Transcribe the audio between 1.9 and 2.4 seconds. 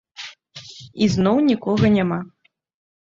няма.